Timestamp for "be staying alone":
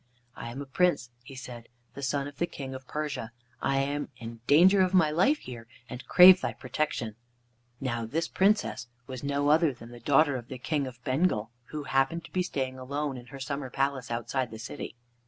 12.33-13.15